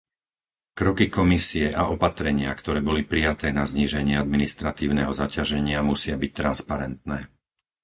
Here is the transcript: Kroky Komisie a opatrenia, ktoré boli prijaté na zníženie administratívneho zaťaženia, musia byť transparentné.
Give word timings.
Kroky 0.79 1.05
Komisie 1.17 1.67
a 1.81 1.93
opatrenia, 1.95 2.49
ktoré 2.59 2.79
boli 2.89 3.01
prijaté 3.11 3.47
na 3.57 3.63
zníženie 3.73 4.15
administratívneho 4.25 5.11
zaťaženia, 5.21 5.79
musia 5.91 6.15
byť 6.23 6.31
transparentné. 6.39 7.19